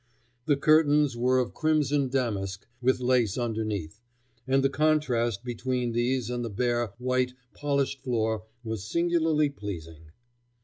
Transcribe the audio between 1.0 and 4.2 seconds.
were of crimson damask with lace underneath,